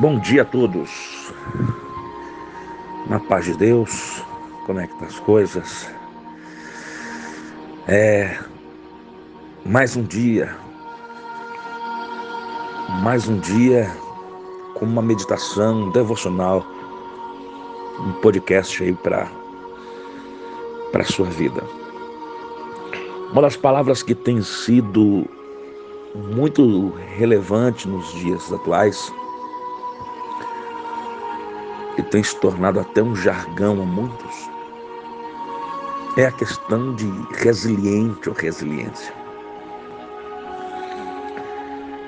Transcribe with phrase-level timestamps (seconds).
[0.00, 1.32] Bom dia a todos.
[3.06, 4.24] Na paz de Deus,
[4.66, 5.88] como é que tá as coisas?
[7.86, 8.36] É
[9.64, 10.56] mais um dia.
[13.04, 13.88] Mais um dia
[14.74, 16.66] com uma meditação devocional,
[18.00, 19.30] um podcast aí para
[20.90, 21.62] para sua vida.
[23.30, 25.24] Uma das palavras que tem sido
[26.32, 29.12] muito relevante nos dias atuais
[32.14, 34.48] tem se tornado até um jargão a muitos,
[36.16, 39.12] é a questão de resiliente ou resiliência.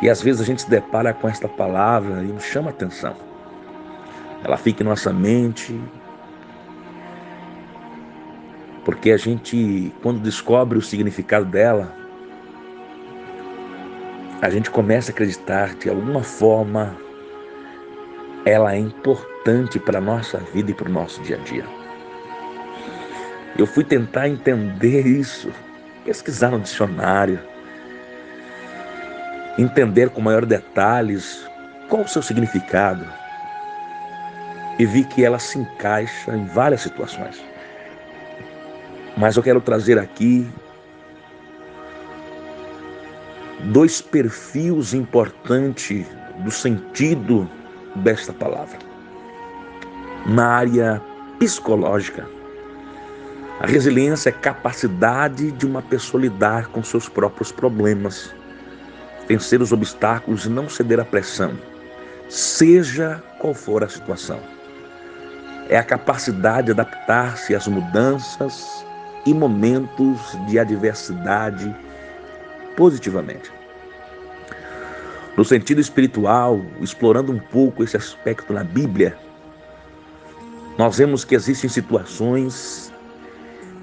[0.00, 3.14] E às vezes a gente se depara com esta palavra e nos chama atenção.
[4.42, 5.78] Ela fica em nossa mente,
[8.86, 11.94] porque a gente, quando descobre o significado dela,
[14.40, 16.96] a gente começa a acreditar de alguma forma
[18.44, 21.64] ela é importante para a nossa vida e para o nosso dia a dia.
[23.58, 25.50] Eu fui tentar entender isso,
[26.04, 27.38] pesquisar no dicionário,
[29.58, 31.46] entender com maior detalhes
[31.88, 33.04] qual o seu significado
[34.78, 37.38] e vi que ela se encaixa em várias situações.
[39.16, 40.48] Mas eu quero trazer aqui
[43.64, 46.06] dois perfis importantes
[46.38, 47.50] do sentido
[47.96, 48.78] desta palavra.
[50.26, 51.00] Na área
[51.38, 52.26] psicológica,
[53.60, 58.34] a resiliência é capacidade de uma pessoa lidar com seus próprios problemas,
[59.28, 61.58] vencer os obstáculos e não ceder à pressão,
[62.28, 64.40] seja qual for a situação.
[65.68, 68.84] É a capacidade de adaptar-se às mudanças
[69.26, 71.74] e momentos de adversidade
[72.76, 73.59] positivamente.
[75.40, 79.16] No sentido espiritual, explorando um pouco esse aspecto na Bíblia,
[80.76, 82.92] nós vemos que existem situações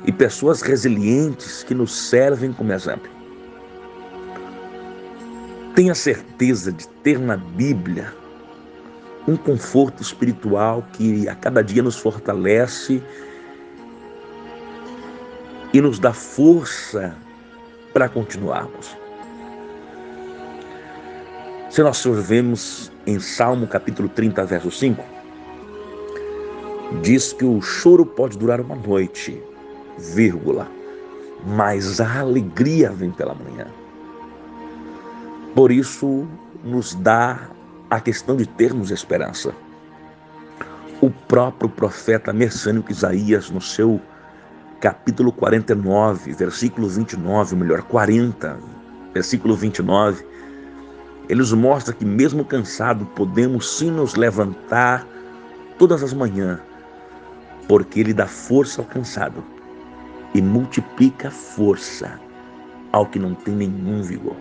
[0.05, 3.09] e pessoas resilientes que nos servem como exemplo.
[5.73, 8.13] Tenha certeza de ter na Bíblia
[9.27, 13.01] um conforto espiritual que a cada dia nos fortalece
[15.73, 17.15] e nos dá força
[17.91, 19.06] para continuarmos.
[21.77, 25.05] Se nós vemos em Salmo capítulo 30, verso 5,
[27.03, 29.39] diz que o choro pode durar uma noite,
[29.95, 30.67] vírgula,
[31.45, 33.67] mas a alegria vem pela manhã.
[35.53, 36.27] Por isso,
[36.63, 37.47] nos dá
[37.91, 39.53] a questão de termos esperança.
[40.99, 44.01] O próprio profeta messiânico Isaías, no seu
[44.81, 48.57] capítulo 49, versículo 29, melhor, 40,
[49.13, 50.25] versículo 29,
[51.29, 55.05] ele nos mostra que, mesmo cansado, podemos sim nos levantar
[55.77, 56.59] todas as manhãs,
[57.67, 59.43] porque Ele dá força ao cansado
[60.33, 62.19] e multiplica força
[62.91, 64.35] ao que não tem nenhum vigor.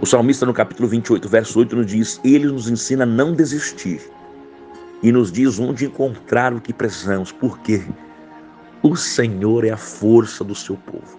[0.00, 4.00] O salmista, no capítulo 28, verso 8, nos diz: Ele nos ensina a não desistir
[5.02, 7.82] e nos diz onde encontrar o que precisamos, porque
[8.82, 11.18] o Senhor é a força do seu povo,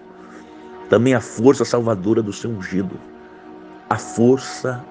[0.88, 2.98] também a força salvadora do seu ungido.
[3.90, 4.84] A força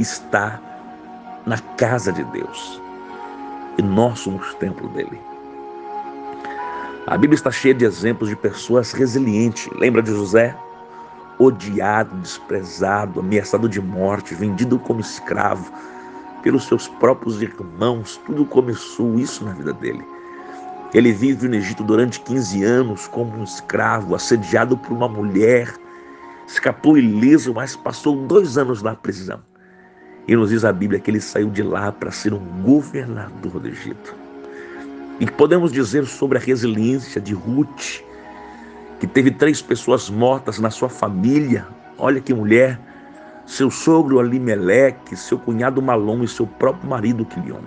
[0.00, 0.60] está
[1.46, 2.80] na casa de Deus.
[3.78, 5.20] E nós somos templo dele.
[7.06, 9.68] A Bíblia está cheia de exemplos de pessoas resilientes.
[9.78, 10.56] Lembra de José?
[11.38, 15.72] Odiado, desprezado, ameaçado de morte, vendido como escravo
[16.42, 18.20] pelos seus próprios irmãos.
[18.26, 20.04] Tudo começou isso na vida dele.
[20.92, 25.74] Ele vive no Egito durante 15 anos como um escravo, assediado por uma mulher
[26.46, 29.40] escapou ileso, mas passou dois anos na prisão.
[30.26, 33.68] E nos diz a Bíblia que ele saiu de lá para ser um governador do
[33.68, 34.14] Egito.
[35.18, 38.02] E podemos dizer sobre a resiliência de Ruth,
[39.00, 41.66] que teve três pessoas mortas na sua família.
[41.98, 42.78] Olha que mulher!
[43.44, 47.62] Seu sogro Alimeleque, seu cunhado Malom e seu próprio marido Quilion.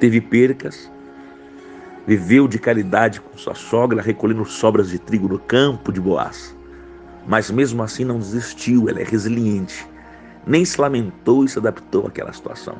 [0.00, 0.90] Teve percas,
[2.06, 6.53] viveu de caridade com sua sogra, recolhendo sobras de trigo no campo de Boaz.
[7.26, 9.86] Mas mesmo assim não desistiu, ela é resiliente.
[10.46, 12.76] Nem se lamentou e se adaptou àquela situação.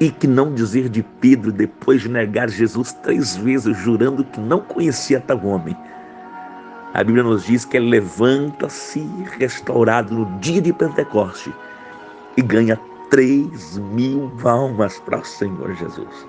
[0.00, 4.60] E que não dizer de Pedro depois de negar Jesus três vezes, jurando que não
[4.60, 5.76] conhecia tal homem.
[6.94, 9.00] A Bíblia nos diz que ele levanta-se
[9.38, 11.52] restaurado no dia de Pentecoste
[12.36, 12.78] e ganha
[13.10, 16.26] três mil almas para o Senhor Jesus.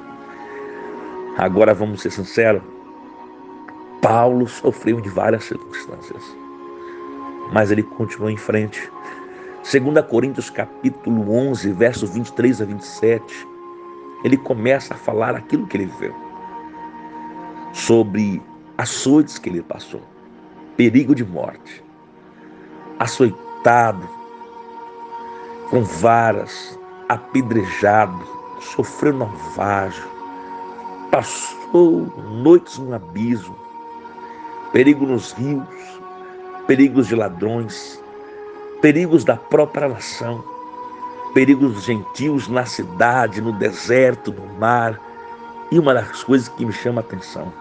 [1.37, 2.61] Agora vamos ser sinceros.
[4.01, 6.23] Paulo sofreu de várias circunstâncias
[7.51, 8.91] mas ele continuou em frente.
[9.63, 13.47] 2 Coríntios capítulo 11, versos 23 a 27,
[14.23, 16.13] ele começa a falar aquilo que ele viu.
[17.73, 18.41] Sobre
[18.77, 20.01] açoites que ele passou,
[20.75, 21.83] perigo de morte,
[22.97, 24.09] açoitado,
[25.69, 28.19] com varas, apedrejado,
[28.59, 30.03] sofreu naufrágio,
[31.11, 32.11] passou
[32.41, 33.55] noites no abismo,
[34.71, 36.01] perigo nos rios,
[36.69, 37.99] perigos de ladrões,
[38.79, 40.45] perigos da própria nação,
[41.33, 45.01] perigos gentios na cidade, no deserto, no mar.
[45.71, 47.51] E uma das coisas que me chama a atenção,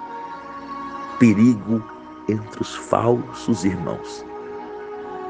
[1.19, 1.83] perigo
[2.29, 4.27] entre os falsos irmãos.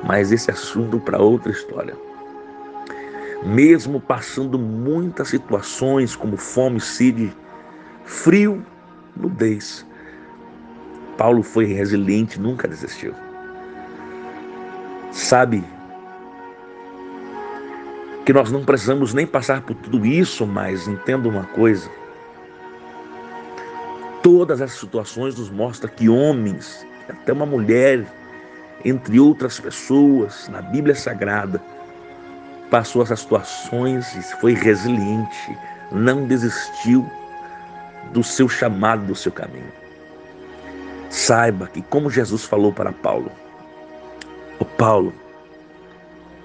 [0.02, 1.96] Mas esse assunto para outra história.
[3.44, 7.32] Mesmo passando muitas situações como fome, sede,
[8.04, 8.60] frio,
[9.16, 9.86] nudez,
[11.16, 13.14] Paulo foi resiliente, nunca desistiu.
[15.18, 15.64] Sabe
[18.24, 21.90] que nós não precisamos nem passar por tudo isso, mas entenda uma coisa:
[24.22, 28.06] todas essas situações nos mostram que homens, até uma mulher,
[28.84, 31.60] entre outras pessoas, na Bíblia Sagrada,
[32.70, 35.58] passou essas situações e foi resiliente,
[35.90, 37.04] não desistiu
[38.12, 39.72] do seu chamado, do seu caminho.
[41.10, 43.32] Saiba que, como Jesus falou para Paulo,
[44.58, 45.12] o Paulo,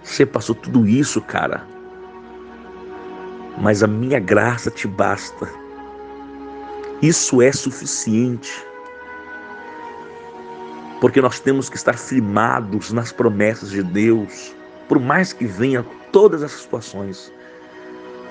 [0.04, 1.66] você passou tudo isso, cara,
[3.58, 5.64] mas a minha graça te basta
[7.04, 8.66] isso é suficiente.
[11.02, 14.56] Porque nós temos que estar firmados nas promessas de Deus,
[14.88, 17.30] por mais que venha todas as situações.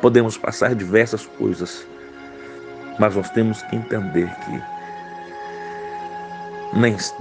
[0.01, 1.87] Podemos passar diversas coisas,
[2.99, 4.63] mas nós temos que entender que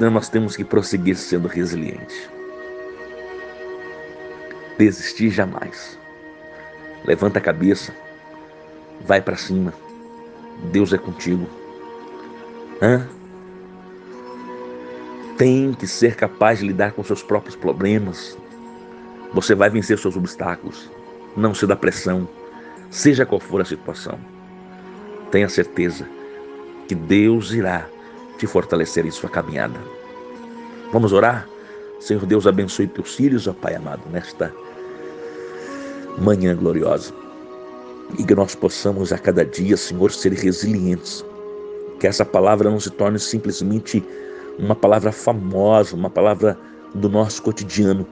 [0.09, 2.29] nós temos que prosseguir sendo resilientes.
[4.81, 5.95] Desistir jamais.
[7.05, 7.93] Levanta a cabeça,
[9.05, 9.71] vai para cima.
[10.71, 11.45] Deus é contigo.
[12.81, 13.07] Hã?
[15.37, 18.35] Tem que ser capaz de lidar com seus próprios problemas.
[19.35, 20.89] Você vai vencer seus obstáculos.
[21.37, 22.27] Não se dá pressão,
[22.89, 24.17] seja qual for a situação.
[25.29, 26.09] Tenha certeza
[26.87, 27.85] que Deus irá
[28.39, 29.79] te fortalecer em sua caminhada.
[30.91, 31.47] Vamos orar?
[31.99, 34.51] Senhor Deus, abençoe teus filhos, ó Pai amado, nesta
[36.17, 37.13] manhã gloriosa
[38.17, 41.23] e que nós possamos a cada dia, Senhor, ser resilientes.
[41.99, 44.03] Que essa palavra não se torne simplesmente
[44.57, 46.57] uma palavra famosa, uma palavra
[46.93, 48.05] do nosso cotidiano,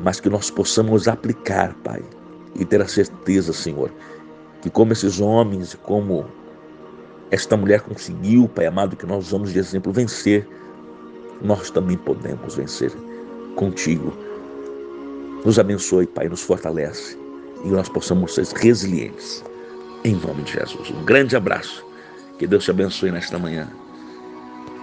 [0.00, 2.02] mas que nós possamos aplicar, Pai,
[2.54, 3.90] e ter a certeza, Senhor,
[4.62, 6.24] que como esses homens e como
[7.30, 10.48] esta mulher conseguiu, Pai amado, que nós vamos de exemplo vencer,
[11.42, 12.92] nós também podemos vencer
[13.56, 14.12] contigo.
[15.44, 17.25] Nos abençoe, Pai, nos fortalece
[17.66, 19.44] e nós possamos ser resilientes.
[20.04, 20.90] Em nome de Jesus.
[20.90, 21.84] Um grande abraço.
[22.38, 23.68] Que Deus te abençoe nesta manhã.